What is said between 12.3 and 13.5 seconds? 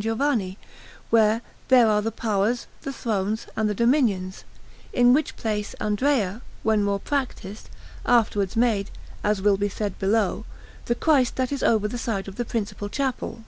the principal chapel.